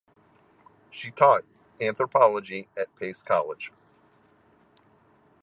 [0.89, 1.45] She taught
[1.79, 3.71] anthropology at Pace College.